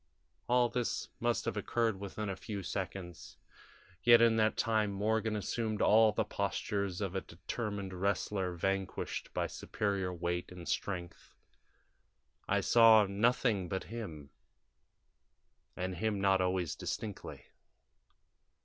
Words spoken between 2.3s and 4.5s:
few seconds, yet in